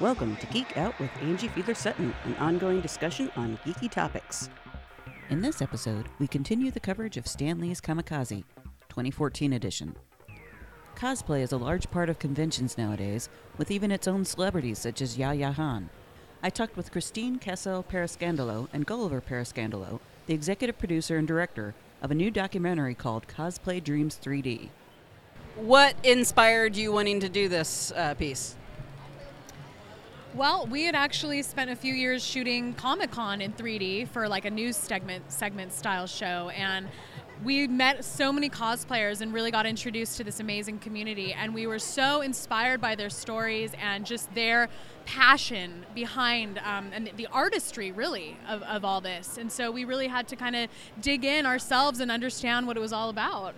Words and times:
Welcome 0.00 0.36
to 0.36 0.46
Geek 0.46 0.76
Out 0.76 0.98
with 1.00 1.10
Angie 1.20 1.48
Fiedler 1.48 1.76
Sutton, 1.76 2.14
an 2.24 2.36
ongoing 2.36 2.80
discussion 2.80 3.30
on 3.36 3.58
geeky 3.66 3.90
topics. 3.90 4.48
In 5.28 5.42
this 5.42 5.60
episode, 5.60 6.06
we 6.18 6.26
continue 6.26 6.70
the 6.70 6.78
coverage 6.78 7.16
of 7.16 7.26
Stan 7.26 7.58
Lee's 7.60 7.80
Comikaze, 7.80 8.44
2014 8.88 9.52
edition. 9.52 9.96
Cosplay 10.94 11.42
is 11.42 11.52
a 11.52 11.58
large 11.58 11.90
part 11.90 12.08
of 12.08 12.18
conventions 12.18 12.78
nowadays, 12.78 13.28
with 13.58 13.70
even 13.70 13.90
its 13.90 14.08
own 14.08 14.24
celebrities 14.24 14.78
such 14.78 15.02
as 15.02 15.18
Yaya 15.18 15.52
Han. 15.52 15.90
I 16.42 16.50
talked 16.50 16.76
with 16.76 16.92
Christine 16.92 17.38
Kessel 17.38 17.82
Parascandolo 17.82 18.68
and 18.72 18.86
Gulliver 18.86 19.20
Parascandolo, 19.20 19.98
the 20.28 20.34
executive 20.34 20.78
producer 20.78 21.16
and 21.16 21.26
director 21.26 21.74
of 22.02 22.10
a 22.10 22.14
new 22.14 22.30
documentary 22.30 22.94
called 22.94 23.26
Cosplay 23.26 23.82
Dreams 23.82 24.20
3D. 24.22 24.68
What 25.56 25.96
inspired 26.04 26.76
you 26.76 26.92
wanting 26.92 27.20
to 27.20 27.30
do 27.30 27.48
this 27.48 27.92
uh, 27.96 28.12
piece? 28.14 28.54
Well, 30.34 30.66
we 30.66 30.84
had 30.84 30.94
actually 30.94 31.42
spent 31.42 31.70
a 31.70 31.74
few 31.74 31.94
years 31.94 32.22
shooting 32.22 32.74
Comic 32.74 33.10
Con 33.10 33.40
in 33.40 33.54
3D 33.54 34.06
for 34.08 34.28
like 34.28 34.44
a 34.44 34.50
news 34.50 34.76
segment 34.76 35.32
segment 35.32 35.72
style 35.72 36.06
show, 36.06 36.50
and 36.50 36.88
we 37.44 37.66
met 37.68 38.04
so 38.04 38.32
many 38.32 38.50
cosplayers 38.50 39.20
and 39.20 39.32
really 39.32 39.50
got 39.50 39.66
introduced 39.66 40.16
to 40.16 40.24
this 40.24 40.40
amazing 40.40 40.78
community. 40.78 41.32
And 41.32 41.54
we 41.54 41.66
were 41.66 41.78
so 41.78 42.20
inspired 42.20 42.80
by 42.80 42.94
their 42.94 43.10
stories 43.10 43.72
and 43.80 44.04
just 44.04 44.32
their 44.34 44.68
passion 45.04 45.86
behind 45.94 46.58
um, 46.64 46.90
and 46.92 47.10
the 47.16 47.28
artistry, 47.28 47.92
really, 47.92 48.36
of, 48.48 48.62
of 48.62 48.84
all 48.84 49.00
this. 49.00 49.38
And 49.38 49.50
so 49.50 49.70
we 49.70 49.84
really 49.84 50.08
had 50.08 50.28
to 50.28 50.36
kind 50.36 50.56
of 50.56 50.68
dig 51.00 51.24
in 51.24 51.46
ourselves 51.46 52.00
and 52.00 52.10
understand 52.10 52.66
what 52.66 52.76
it 52.76 52.80
was 52.80 52.92
all 52.92 53.08
about. 53.08 53.54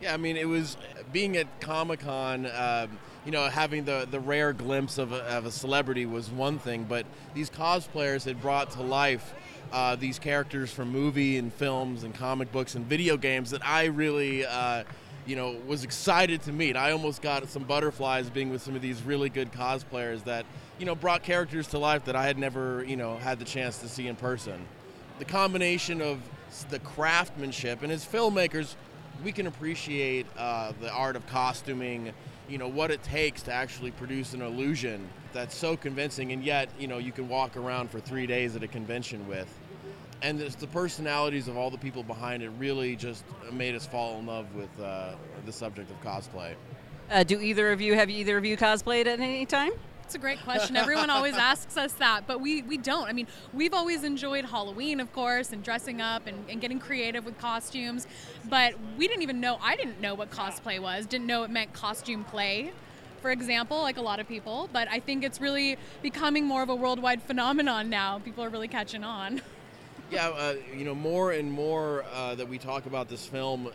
Yeah, 0.00 0.14
I 0.14 0.18
mean, 0.18 0.36
it 0.36 0.46
was 0.48 0.76
being 1.12 1.36
at 1.36 1.60
Comic 1.60 2.00
Con. 2.00 2.46
Um, 2.46 2.98
you 3.24 3.32
know, 3.32 3.48
having 3.48 3.84
the, 3.84 4.06
the 4.08 4.20
rare 4.20 4.52
glimpse 4.52 4.98
of 4.98 5.12
a, 5.12 5.22
of 5.24 5.46
a 5.46 5.50
celebrity 5.50 6.06
was 6.06 6.30
one 6.30 6.60
thing, 6.60 6.84
but 6.84 7.06
these 7.34 7.50
cosplayers 7.50 8.24
had 8.24 8.40
brought 8.40 8.70
to 8.72 8.82
life 8.82 9.34
uh, 9.72 9.96
these 9.96 10.18
characters 10.18 10.72
from 10.72 10.90
movie 10.90 11.38
and 11.38 11.52
films 11.52 12.04
and 12.04 12.14
comic 12.14 12.50
books 12.52 12.74
and 12.74 12.86
video 12.86 13.16
games 13.16 13.50
that 13.50 13.66
I 13.66 13.86
really, 13.86 14.44
uh, 14.46 14.84
you 15.26 15.36
know, 15.36 15.56
was 15.66 15.84
excited 15.84 16.42
to 16.42 16.52
meet. 16.52 16.76
I 16.76 16.92
almost 16.92 17.22
got 17.22 17.48
some 17.48 17.64
butterflies 17.64 18.30
being 18.30 18.50
with 18.50 18.62
some 18.62 18.76
of 18.76 18.82
these 18.82 19.02
really 19.02 19.28
good 19.28 19.52
cosplayers 19.52 20.24
that, 20.24 20.46
you 20.78 20.86
know, 20.86 20.94
brought 20.94 21.22
characters 21.22 21.66
to 21.68 21.78
life 21.78 22.04
that 22.04 22.16
I 22.16 22.26
had 22.26 22.38
never, 22.38 22.84
you 22.84 22.96
know, 22.96 23.16
had 23.16 23.38
the 23.38 23.44
chance 23.44 23.78
to 23.78 23.88
see 23.88 24.06
in 24.08 24.16
person. 24.16 24.66
The 25.18 25.24
combination 25.24 26.00
of 26.00 26.20
the 26.70 26.78
craftsmanship 26.78 27.82
and 27.82 27.90
as 27.90 28.04
filmmakers, 28.04 28.76
we 29.24 29.32
can 29.32 29.46
appreciate 29.46 30.26
uh, 30.36 30.72
the 30.80 30.90
art 30.90 31.16
of 31.16 31.26
costuming 31.26 32.12
you 32.48 32.58
know 32.58 32.68
what 32.68 32.90
it 32.90 33.02
takes 33.02 33.42
to 33.42 33.52
actually 33.52 33.90
produce 33.92 34.32
an 34.32 34.42
illusion 34.42 35.08
that's 35.32 35.54
so 35.54 35.76
convincing 35.76 36.32
and 36.32 36.44
yet 36.44 36.68
you 36.78 36.86
know 36.86 36.98
you 36.98 37.12
can 37.12 37.28
walk 37.28 37.56
around 37.56 37.90
for 37.90 38.00
three 38.00 38.26
days 38.26 38.56
at 38.56 38.62
a 38.62 38.68
convention 38.68 39.26
with. 39.28 39.52
And 40.22 40.40
the 40.40 40.66
personalities 40.68 41.46
of 41.46 41.58
all 41.58 41.70
the 41.70 41.78
people 41.78 42.02
behind 42.02 42.42
it 42.42 42.50
really 42.58 42.96
just 42.96 43.22
made 43.52 43.74
us 43.74 43.86
fall 43.86 44.18
in 44.18 44.26
love 44.26 44.54
with 44.54 44.70
uh, 44.80 45.12
the 45.44 45.52
subject 45.52 45.90
of 45.90 46.00
cosplay. 46.02 46.54
Uh, 47.10 47.22
do 47.22 47.38
either 47.38 47.70
of 47.70 47.80
you 47.80 47.94
have 47.94 48.08
either 48.08 48.38
of 48.38 48.44
you 48.44 48.56
cosplayed 48.56 49.06
at 49.06 49.20
any 49.20 49.44
time 49.44 49.72
it's 50.06 50.14
a 50.14 50.18
great 50.18 50.40
question. 50.44 50.76
Everyone 50.76 51.10
always 51.10 51.34
asks 51.34 51.76
us 51.76 51.92
that, 51.94 52.28
but 52.28 52.40
we, 52.40 52.62
we 52.62 52.76
don't. 52.76 53.08
I 53.08 53.12
mean, 53.12 53.26
we've 53.52 53.74
always 53.74 54.04
enjoyed 54.04 54.44
Halloween, 54.44 55.00
of 55.00 55.12
course, 55.12 55.50
and 55.50 55.64
dressing 55.64 56.00
up 56.00 56.28
and, 56.28 56.48
and 56.48 56.60
getting 56.60 56.78
creative 56.78 57.24
with 57.24 57.36
costumes, 57.38 58.06
but 58.48 58.74
we 58.96 59.08
didn't 59.08 59.24
even 59.24 59.40
know, 59.40 59.58
I 59.60 59.74
didn't 59.74 60.00
know 60.00 60.14
what 60.14 60.30
cosplay 60.30 60.78
was, 60.78 61.06
didn't 61.06 61.26
know 61.26 61.42
it 61.42 61.50
meant 61.50 61.72
costume 61.72 62.24
play 62.24 62.72
for 63.22 63.32
example, 63.32 63.80
like 63.80 63.96
a 63.96 64.02
lot 64.02 64.20
of 64.20 64.28
people. 64.28 64.68
But 64.72 64.86
I 64.88 65.00
think 65.00 65.24
it's 65.24 65.40
really 65.40 65.78
becoming 66.00 66.44
more 66.44 66.62
of 66.62 66.68
a 66.68 66.74
worldwide 66.76 67.20
phenomenon 67.20 67.90
now. 67.90 68.20
People 68.20 68.44
are 68.44 68.48
really 68.48 68.68
catching 68.68 69.02
on. 69.02 69.40
yeah, 70.12 70.28
uh, 70.28 70.54
you 70.76 70.84
know, 70.84 70.94
more 70.94 71.32
and 71.32 71.50
more 71.50 72.04
uh, 72.12 72.36
that 72.36 72.48
we 72.48 72.58
talk 72.58 72.86
about 72.86 73.08
this 73.08 73.26
film, 73.26 73.72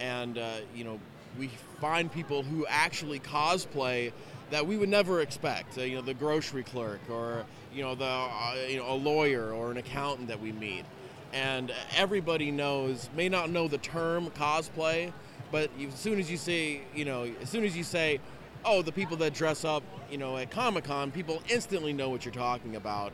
and 0.00 0.36
uh, 0.36 0.56
you 0.74 0.84
know, 0.84 1.00
we 1.38 1.50
find 1.80 2.12
people 2.12 2.42
who 2.42 2.66
actually 2.66 3.20
cosplay 3.20 4.12
that 4.50 4.66
we 4.66 4.76
would 4.76 4.88
never 4.88 5.20
expect. 5.20 5.78
Uh, 5.78 5.82
you 5.82 5.96
know, 5.96 6.02
the 6.02 6.14
grocery 6.14 6.62
clerk 6.62 7.00
or 7.08 7.44
you 7.72 7.82
know 7.82 7.94
the 7.94 8.04
uh, 8.04 8.56
you 8.68 8.76
know 8.76 8.92
a 8.92 8.94
lawyer 8.94 9.52
or 9.52 9.70
an 9.70 9.76
accountant 9.76 10.28
that 10.28 10.40
we 10.40 10.52
meet, 10.52 10.84
and 11.32 11.72
everybody 11.96 12.50
knows 12.50 13.08
may 13.16 13.28
not 13.28 13.50
know 13.50 13.68
the 13.68 13.78
term 13.78 14.30
cosplay, 14.30 15.12
but 15.52 15.70
as 15.80 15.94
soon 15.94 16.18
as 16.18 16.30
you 16.30 16.36
say 16.36 16.82
you 16.94 17.04
know 17.04 17.30
as 17.40 17.48
soon 17.48 17.64
as 17.64 17.76
you 17.76 17.84
say, 17.84 18.20
oh, 18.64 18.82
the 18.82 18.92
people 18.92 19.16
that 19.18 19.34
dress 19.34 19.64
up 19.64 19.82
you 20.10 20.18
know 20.18 20.36
at 20.36 20.50
Comic 20.50 20.84
Con, 20.84 21.10
people 21.10 21.42
instantly 21.48 21.92
know 21.92 22.10
what 22.10 22.24
you're 22.24 22.34
talking 22.34 22.76
about, 22.76 23.12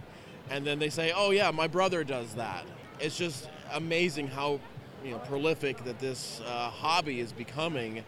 and 0.51 0.67
then 0.67 0.79
they 0.79 0.91
say, 0.91 1.13
oh 1.15 1.31
yeah, 1.31 1.51
my 1.51 1.67
brother 1.67 2.03
does 2.03 2.35
that. 2.35 2.65
It's 2.99 3.17
just 3.17 3.51
amazing 3.73 4.29
how 4.29 4.59
you 5.07 5.13
know 5.13 5.19
prolific 5.21 5.83
that 5.85 6.01
this 6.01 6.41
uh, 6.47 6.69
hobby 6.69 7.21
is 7.21 7.33
becoming 7.33 8.03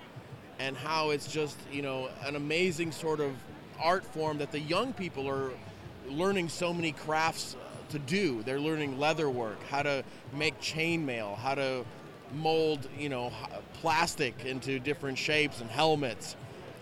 and 0.58 0.76
how 0.76 1.10
it's 1.10 1.30
just 1.30 1.56
you 1.72 1.80
know 1.80 2.08
an 2.24 2.34
amazing 2.34 2.90
sort 2.90 3.20
of 3.20 3.32
art 3.80 4.04
form 4.04 4.38
that 4.38 4.50
the 4.50 4.58
young 4.58 4.92
people 4.92 5.28
are 5.28 5.50
learning 6.08 6.48
so 6.48 6.74
many 6.74 6.90
crafts 6.90 7.54
to 7.90 7.98
do. 8.00 8.42
They're 8.42 8.60
learning 8.60 8.98
leather 8.98 9.30
work, 9.30 9.62
how 9.68 9.82
to 9.82 10.02
make 10.34 10.60
chainmail, 10.60 11.36
how 11.38 11.54
to 11.54 11.84
mold 12.34 12.88
you 12.98 13.08
know 13.08 13.32
plastic 13.74 14.44
into 14.44 14.80
different 14.80 15.16
shapes 15.16 15.60
and 15.60 15.70
helmets. 15.70 16.34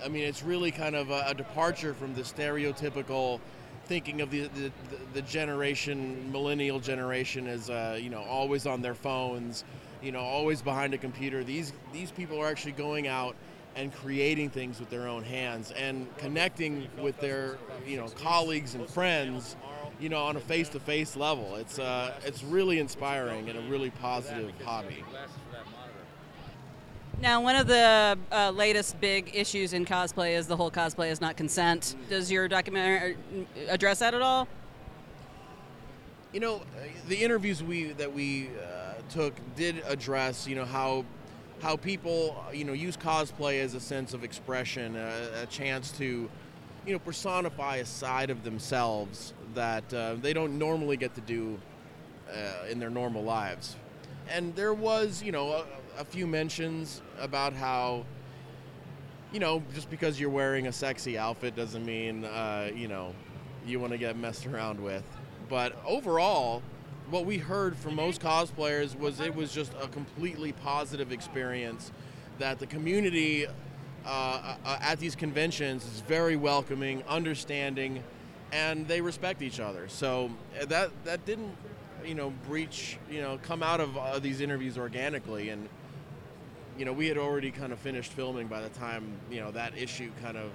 I 0.02 0.08
mean, 0.08 0.24
it's 0.24 0.42
really 0.42 0.70
kind 0.70 0.96
of 0.96 1.10
a, 1.10 1.26
a 1.28 1.34
departure 1.34 1.92
from 1.92 2.14
the 2.14 2.22
stereotypical 2.22 3.40
thinking 3.86 4.20
of 4.20 4.30
the, 4.30 4.48
the, 4.48 4.72
the 5.14 5.22
generation, 5.22 6.30
millennial 6.32 6.80
generation, 6.80 7.46
as 7.46 7.70
uh, 7.70 7.98
you 8.00 8.10
know, 8.10 8.22
always 8.22 8.66
on 8.66 8.82
their 8.82 8.94
phones, 8.94 9.64
you 10.02 10.12
know, 10.12 10.20
always 10.20 10.62
behind 10.62 10.94
a 10.94 10.98
computer. 10.98 11.44
These 11.44 11.72
these 11.92 12.10
people 12.10 12.40
are 12.40 12.46
actually 12.46 12.72
going 12.72 13.08
out 13.08 13.36
and 13.76 13.94
creating 13.94 14.48
things 14.48 14.80
with 14.80 14.88
their 14.88 15.06
own 15.06 15.22
hands 15.22 15.70
and 15.72 16.06
connecting 16.16 16.88
with 16.98 17.18
their 17.20 17.58
you 17.86 17.96
know 17.96 18.08
colleagues 18.08 18.74
and 18.74 18.88
friends 18.88 19.54
you 20.00 20.08
know 20.08 20.24
on 20.24 20.36
a 20.36 20.40
face-to-face 20.40 21.16
level. 21.16 21.56
It's 21.56 21.78
uh, 21.78 22.14
it's 22.24 22.42
really 22.42 22.78
inspiring 22.78 23.48
and 23.48 23.58
a 23.58 23.62
really 23.62 23.90
positive 23.90 24.52
hobby. 24.64 25.04
Now 27.20 27.40
one 27.40 27.56
of 27.56 27.66
the 27.66 28.18
uh, 28.30 28.50
latest 28.50 29.00
big 29.00 29.30
issues 29.34 29.72
in 29.72 29.86
cosplay 29.86 30.36
is 30.36 30.46
the 30.46 30.56
whole 30.56 30.70
cosplay 30.70 31.10
is 31.10 31.20
not 31.20 31.36
consent. 31.36 31.96
Does 32.10 32.30
your 32.30 32.46
documentary 32.46 33.16
address 33.68 34.00
that 34.00 34.12
at 34.14 34.22
all? 34.22 34.48
You 36.32 36.40
know 36.40 36.62
the 37.08 37.16
interviews 37.16 37.62
we 37.62 37.92
that 37.92 38.12
we 38.12 38.48
uh, 38.48 38.85
took 39.10 39.34
did 39.54 39.82
address 39.86 40.46
you 40.46 40.56
know 40.56 40.64
how 40.64 41.04
how 41.62 41.76
people 41.76 42.44
you 42.52 42.64
know 42.64 42.72
use 42.72 42.96
cosplay 42.96 43.62
as 43.62 43.74
a 43.74 43.80
sense 43.80 44.14
of 44.14 44.24
expression, 44.24 44.96
a, 44.96 45.42
a 45.42 45.46
chance 45.46 45.90
to 45.92 46.28
you 46.86 46.92
know 46.92 46.98
personify 46.98 47.76
a 47.76 47.84
side 47.84 48.30
of 48.30 48.44
themselves 48.44 49.32
that 49.54 49.92
uh, 49.94 50.14
they 50.20 50.32
don't 50.32 50.58
normally 50.58 50.96
get 50.96 51.14
to 51.14 51.20
do 51.22 51.58
uh, 52.32 52.70
in 52.70 52.78
their 52.78 52.90
normal 52.90 53.22
lives. 53.22 53.76
And 54.28 54.54
there 54.54 54.74
was 54.74 55.22
you 55.22 55.32
know 55.32 55.52
a, 55.52 55.64
a 56.00 56.04
few 56.04 56.26
mentions 56.26 57.00
about 57.18 57.52
how 57.52 58.04
you 59.32 59.40
know 59.40 59.62
just 59.74 59.90
because 59.90 60.20
you're 60.20 60.30
wearing 60.30 60.66
a 60.66 60.72
sexy 60.72 61.16
outfit 61.16 61.56
doesn't 61.56 61.84
mean 61.84 62.24
uh, 62.24 62.70
you 62.74 62.88
know 62.88 63.14
you 63.66 63.80
want 63.80 63.92
to 63.92 63.98
get 63.98 64.16
messed 64.16 64.46
around 64.46 64.78
with. 64.80 65.02
But 65.48 65.76
overall, 65.86 66.62
what 67.10 67.24
we 67.24 67.38
heard 67.38 67.76
from 67.76 67.94
most 67.94 68.20
cosplayers 68.20 68.98
was 68.98 69.20
it 69.20 69.34
was 69.34 69.52
just 69.52 69.72
a 69.80 69.88
completely 69.88 70.52
positive 70.52 71.12
experience. 71.12 71.92
That 72.38 72.58
the 72.58 72.66
community 72.66 73.46
uh, 74.04 74.56
uh, 74.64 74.78
at 74.80 74.98
these 74.98 75.16
conventions 75.16 75.84
is 75.84 76.00
very 76.00 76.36
welcoming, 76.36 77.02
understanding, 77.08 78.02
and 78.52 78.86
they 78.86 79.00
respect 79.00 79.42
each 79.42 79.60
other. 79.60 79.88
So 79.88 80.30
uh, 80.60 80.66
that 80.66 80.90
that 81.04 81.24
didn't, 81.24 81.56
you 82.04 82.14
know, 82.14 82.32
breach, 82.46 82.98
you 83.10 83.20
know, 83.20 83.38
come 83.42 83.62
out 83.62 83.80
of 83.80 83.96
uh, 83.96 84.18
these 84.18 84.40
interviews 84.40 84.76
organically, 84.76 85.48
and 85.48 85.68
you 86.76 86.84
know, 86.84 86.92
we 86.92 87.06
had 87.06 87.16
already 87.16 87.50
kind 87.50 87.72
of 87.72 87.78
finished 87.78 88.12
filming 88.12 88.48
by 88.48 88.60
the 88.60 88.68
time 88.70 89.06
you 89.30 89.40
know 89.40 89.50
that 89.52 89.76
issue 89.78 90.10
kind 90.22 90.36
of 90.36 90.50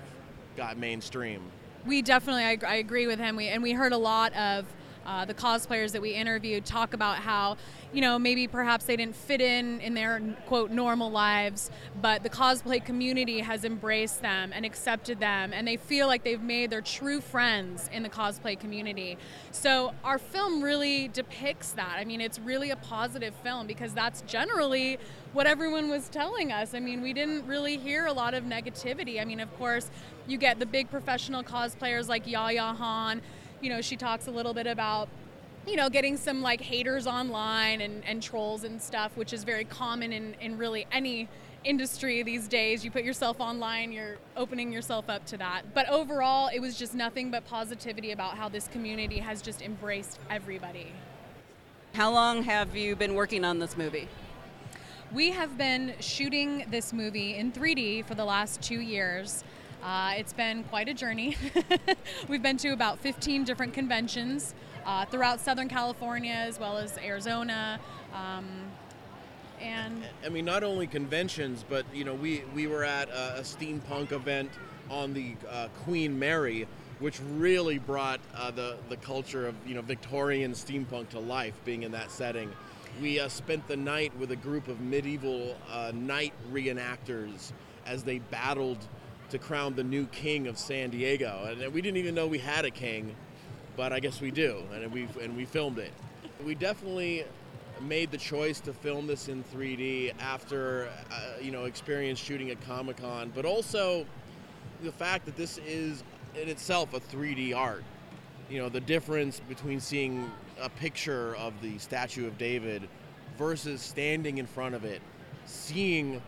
got 0.55 0.77
mainstream. 0.77 1.41
We 1.83 2.03
definitely, 2.03 2.43
I, 2.43 2.57
I 2.67 2.75
agree 2.75 3.07
with 3.07 3.17
him. 3.17 3.35
We 3.35 3.47
and 3.47 3.63
we 3.63 3.71
heard 3.71 3.91
a 3.91 3.97
lot 3.97 4.33
of 4.33 4.65
uh, 5.05 5.25
the 5.25 5.33
cosplayers 5.33 5.91
that 5.91 6.01
we 6.01 6.11
interviewed 6.11 6.65
talk 6.65 6.93
about 6.93 7.17
how, 7.17 7.57
you 7.93 8.01
know, 8.01 8.19
maybe 8.19 8.47
perhaps 8.47 8.85
they 8.85 8.95
didn't 8.95 9.15
fit 9.15 9.41
in 9.41 9.79
in 9.81 9.93
their 9.93 10.21
quote 10.47 10.71
normal 10.71 11.11
lives, 11.11 11.71
but 12.01 12.23
the 12.23 12.29
cosplay 12.29 12.83
community 12.83 13.39
has 13.39 13.65
embraced 13.65 14.21
them 14.21 14.51
and 14.53 14.65
accepted 14.65 15.19
them, 15.19 15.53
and 15.53 15.67
they 15.67 15.77
feel 15.77 16.07
like 16.07 16.23
they've 16.23 16.41
made 16.41 16.69
their 16.69 16.81
true 16.81 17.21
friends 17.21 17.89
in 17.91 18.03
the 18.03 18.09
cosplay 18.09 18.59
community. 18.59 19.17
So 19.51 19.93
our 20.03 20.17
film 20.17 20.61
really 20.61 21.07
depicts 21.07 21.71
that. 21.73 21.95
I 21.97 22.05
mean, 22.05 22.21
it's 22.21 22.39
really 22.39 22.71
a 22.71 22.75
positive 22.75 23.33
film 23.43 23.67
because 23.67 23.93
that's 23.93 24.21
generally 24.23 24.97
what 25.33 25.47
everyone 25.47 25.89
was 25.89 26.09
telling 26.09 26.51
us. 26.51 26.73
I 26.73 26.79
mean, 26.79 27.01
we 27.01 27.13
didn't 27.13 27.45
really 27.47 27.77
hear 27.77 28.05
a 28.05 28.13
lot 28.13 28.33
of 28.33 28.43
negativity. 28.43 29.21
I 29.21 29.25
mean, 29.25 29.39
of 29.39 29.55
course, 29.57 29.89
you 30.27 30.37
get 30.37 30.59
the 30.59 30.65
big 30.65 30.89
professional 30.89 31.43
cosplayers 31.43 32.07
like 32.07 32.27
Yaya 32.27 32.73
Han 32.73 33.21
you 33.61 33.69
know, 33.69 33.81
she 33.81 33.95
talks 33.95 34.27
a 34.27 34.31
little 34.31 34.53
bit 34.53 34.67
about 34.67 35.07
you 35.67 35.75
know, 35.75 35.89
getting 35.89 36.17
some 36.17 36.41
like 36.41 36.61
haters 36.61 37.05
online 37.05 37.81
and, 37.81 38.03
and 38.05 38.21
trolls 38.23 38.63
and 38.63 38.81
stuff, 38.81 39.15
which 39.15 39.31
is 39.31 39.43
very 39.43 39.63
common 39.63 40.11
in, 40.11 40.35
in 40.41 40.57
really 40.57 40.87
any 40.91 41.27
industry 41.63 42.23
these 42.23 42.47
days. 42.47 42.83
You 42.83 42.89
put 42.89 43.03
yourself 43.03 43.39
online, 43.39 43.91
you're 43.91 44.17
opening 44.35 44.71
yourself 44.71 45.09
up 45.09 45.25
to 45.27 45.37
that. 45.37 45.73
But 45.73 45.87
overall, 45.89 46.49
it 46.53 46.59
was 46.59 46.77
just 46.77 46.95
nothing 46.95 47.29
but 47.29 47.45
positivity 47.45 48.11
about 48.11 48.37
how 48.37 48.49
this 48.49 48.67
community 48.67 49.19
has 49.19 49.41
just 49.41 49.61
embraced 49.61 50.19
everybody. 50.29 50.91
How 51.93 52.11
long 52.11 52.43
have 52.43 52.75
you 52.75 52.95
been 52.95 53.13
working 53.13 53.45
on 53.45 53.59
this 53.59 53.77
movie? 53.77 54.07
We 55.11 55.31
have 55.31 55.57
been 55.57 55.93
shooting 55.99 56.65
this 56.71 56.93
movie 56.93 57.35
in 57.35 57.51
3D 57.51 58.05
for 58.05 58.15
the 58.15 58.23
last 58.25 58.61
two 58.61 58.79
years. 58.79 59.43
Uh, 59.83 60.13
it's 60.15 60.33
been 60.33 60.63
quite 60.65 60.87
a 60.87 60.93
journey. 60.93 61.35
We've 62.27 62.43
been 62.43 62.57
to 62.57 62.69
about 62.69 62.99
15 62.99 63.43
different 63.43 63.73
conventions 63.73 64.53
uh, 64.85 65.05
throughout 65.05 65.39
Southern 65.39 65.69
California 65.69 66.33
as 66.33 66.59
well 66.59 66.77
as 66.77 66.97
Arizona. 66.99 67.79
Um, 68.13 68.45
and 69.59 70.03
I 70.23 70.29
mean, 70.29 70.45
not 70.45 70.63
only 70.63 70.85
conventions, 70.85 71.65
but 71.67 71.85
you 71.93 72.03
know, 72.03 72.13
we 72.13 72.43
we 72.53 72.67
were 72.67 72.83
at 72.83 73.09
a, 73.09 73.39
a 73.39 73.41
steampunk 73.41 74.11
event 74.11 74.51
on 74.89 75.13
the 75.13 75.35
uh, 75.49 75.67
Queen 75.83 76.17
Mary, 76.17 76.67
which 76.99 77.19
really 77.35 77.77
brought 77.79 78.19
uh, 78.35 78.51
the 78.51 78.77
the 78.89 78.97
culture 78.97 79.47
of 79.47 79.55
you 79.65 79.75
know 79.75 79.81
Victorian 79.81 80.51
steampunk 80.53 81.09
to 81.09 81.19
life, 81.19 81.53
being 81.63 81.83
in 81.83 81.91
that 81.91 82.11
setting. 82.11 82.51
We 83.01 83.19
uh, 83.19 83.29
spent 83.29 83.67
the 83.67 83.77
night 83.77 84.15
with 84.17 84.31
a 84.31 84.35
group 84.35 84.67
of 84.67 84.81
medieval 84.81 85.55
uh, 85.71 85.91
knight 85.93 86.33
reenactors 86.51 87.51
as 87.85 88.03
they 88.03 88.19
battled 88.19 88.79
to 89.31 89.39
crown 89.39 89.75
the 89.75 89.83
new 89.83 90.05
king 90.07 90.47
of 90.47 90.57
San 90.57 90.89
Diego. 90.89 91.47
And 91.49 91.73
we 91.73 91.81
didn't 91.81 91.97
even 91.97 92.13
know 92.13 92.27
we 92.27 92.37
had 92.37 92.65
a 92.65 92.69
king, 92.69 93.15
but 93.75 93.91
I 93.91 93.99
guess 93.99 94.21
we 94.21 94.31
do, 94.31 94.63
and 94.73 94.91
we 94.91 95.07
and 95.21 95.35
we 95.35 95.45
filmed 95.45 95.79
it. 95.79 95.91
We 96.45 96.55
definitely 96.55 97.25
made 97.81 98.11
the 98.11 98.17
choice 98.17 98.59
to 98.59 98.73
film 98.73 99.07
this 99.07 99.27
in 99.27 99.43
3D 99.45 100.13
after 100.19 100.89
uh, 101.11 101.41
you 101.41 101.51
know 101.51 101.65
experience 101.65 102.19
shooting 102.19 102.51
at 102.51 102.61
Comic 102.61 102.97
Con, 102.97 103.31
but 103.33 103.45
also 103.45 104.05
the 104.83 104.91
fact 104.91 105.25
that 105.25 105.37
this 105.37 105.57
is 105.59 106.03
in 106.39 106.49
itself 106.49 106.93
a 106.93 106.99
3D 106.99 107.55
art. 107.55 107.83
You 108.49 108.59
know 108.59 108.69
the 108.69 108.81
difference 108.81 109.39
between 109.47 109.79
seeing 109.79 110.29
a 110.59 110.69
picture 110.69 111.35
of 111.37 111.53
the 111.61 111.77
statue 111.77 112.27
of 112.27 112.37
David 112.37 112.87
versus 113.37 113.81
standing 113.81 114.37
in 114.37 114.45
front 114.45 114.75
of 114.75 114.83
it, 114.83 115.01
seeing 115.45 116.21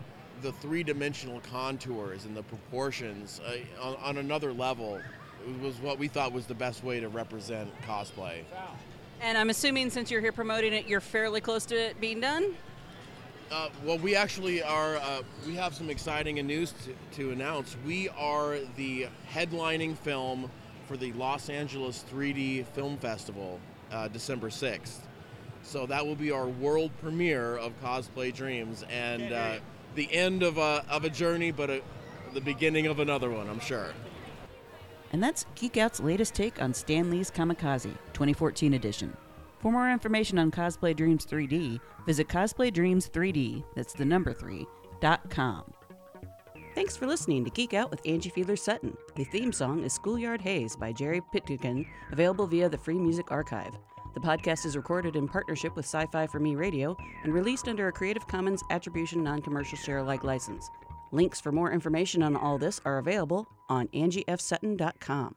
the 0.44 0.52
three-dimensional 0.52 1.40
contours 1.50 2.26
and 2.26 2.36
the 2.36 2.42
proportions 2.42 3.40
uh, 3.46 3.82
on, 3.82 3.96
on, 3.96 4.18
another 4.18 4.52
level 4.52 5.00
was 5.62 5.80
what 5.80 5.98
we 5.98 6.06
thought 6.06 6.32
was 6.32 6.44
the 6.44 6.54
best 6.54 6.84
way 6.84 7.00
to 7.00 7.08
represent 7.08 7.70
cosplay. 7.88 8.42
And 9.22 9.38
I'm 9.38 9.48
assuming 9.48 9.88
since 9.88 10.10
you're 10.10 10.20
here 10.20 10.32
promoting 10.32 10.74
it, 10.74 10.86
you're 10.86 11.00
fairly 11.00 11.40
close 11.40 11.64
to 11.66 11.74
it 11.74 11.98
being 11.98 12.20
done. 12.20 12.54
Uh, 13.50 13.70
well, 13.84 13.98
we 13.98 14.14
actually 14.14 14.62
are. 14.62 14.96
Uh, 14.96 15.22
we 15.46 15.54
have 15.54 15.74
some 15.74 15.88
exciting 15.88 16.34
news 16.46 16.74
to, 16.84 16.94
to 17.16 17.30
announce. 17.30 17.76
We 17.86 18.10
are 18.10 18.58
the 18.76 19.08
headlining 19.32 19.96
film 19.96 20.50
for 20.86 20.98
the 20.98 21.12
Los 21.14 21.48
Angeles 21.48 22.04
3D 22.12 22.66
Film 22.66 22.98
Festival, 22.98 23.60
uh, 23.92 24.08
December 24.08 24.48
6th. 24.48 24.98
So 25.62 25.86
that 25.86 26.06
will 26.06 26.16
be 26.16 26.30
our 26.30 26.46
world 26.46 26.90
premiere 27.00 27.56
of 27.56 27.72
Cosplay 27.82 28.34
Dreams, 28.34 28.84
and 28.90 29.32
uh, 29.32 29.56
the 29.94 30.12
end 30.12 30.42
of 30.42 30.58
a, 30.58 30.84
of 30.88 31.04
a 31.04 31.10
journey, 31.10 31.50
but 31.50 31.70
a, 31.70 31.82
the 32.32 32.40
beginning 32.40 32.86
of 32.86 33.00
another 33.00 33.30
one, 33.30 33.48
I'm 33.48 33.60
sure. 33.60 33.92
And 35.12 35.22
that's 35.22 35.46
Geek 35.54 35.76
Out's 35.76 36.00
latest 36.00 36.34
take 36.34 36.60
on 36.60 36.74
Stan 36.74 37.10
Lee's 37.10 37.30
Comikaze 37.30 37.94
2014 38.12 38.74
edition. 38.74 39.16
For 39.60 39.70
more 39.72 39.90
information 39.90 40.38
on 40.38 40.50
Cosplay 40.50 40.94
Dreams 40.94 41.24
3D, 41.24 41.80
visit 42.04 42.28
cosplaydreams3D, 42.28 43.64
that's 43.74 43.92
the 43.94 44.04
number 44.04 44.34
3, 44.34 44.66
dot 45.00 45.30
com. 45.30 45.72
Thanks 46.74 46.96
for 46.96 47.06
listening 47.06 47.44
to 47.44 47.50
Geek 47.50 47.72
Out 47.72 47.90
with 47.90 48.00
Angie 48.04 48.30
Fiedler 48.30 48.58
Sutton. 48.58 48.96
The 49.14 49.24
theme 49.24 49.52
song 49.52 49.84
is 49.84 49.92
Schoolyard 49.92 50.40
Haze 50.40 50.74
by 50.74 50.92
Jerry 50.92 51.20
Pitkin, 51.32 51.86
available 52.10 52.48
via 52.48 52.68
the 52.68 52.76
Free 52.76 52.98
Music 52.98 53.30
Archive. 53.30 53.72
The 54.14 54.20
podcast 54.20 54.64
is 54.64 54.76
recorded 54.76 55.16
in 55.16 55.26
partnership 55.26 55.74
with 55.74 55.84
Sci 55.84 56.06
Fi 56.06 56.26
for 56.28 56.38
Me 56.38 56.54
Radio 56.54 56.96
and 57.24 57.34
released 57.34 57.66
under 57.66 57.88
a 57.88 57.92
Creative 57.92 58.24
Commons 58.26 58.62
Attribution 58.70 59.24
Non 59.24 59.42
Commercial 59.42 59.76
Share 59.76 59.98
Alike 59.98 60.22
license. 60.22 60.70
Links 61.10 61.40
for 61.40 61.50
more 61.50 61.72
information 61.72 62.22
on 62.22 62.36
all 62.36 62.56
this 62.56 62.80
are 62.84 62.98
available 62.98 63.48
on 63.68 63.88
angiefsutton.com. 63.88 65.34